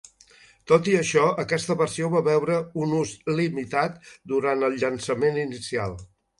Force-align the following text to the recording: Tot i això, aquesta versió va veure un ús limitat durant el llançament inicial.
Tot 0.69 0.87
i 0.93 0.95
això, 1.01 1.25
aquesta 1.43 1.75
versió 1.81 2.09
va 2.15 2.23
veure 2.29 2.57
un 2.85 2.97
ús 3.01 3.13
limitat 3.43 4.03
durant 4.35 4.69
el 4.71 4.81
llançament 4.87 5.43
inicial. 5.47 5.99